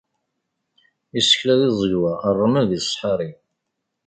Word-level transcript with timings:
Isekla 1.19 1.53
di 1.59 1.69
tẓegwa 1.77 2.13
ṛṛmel 2.33 2.65
di 2.69 2.79
ṣṣḥari. 2.87 3.31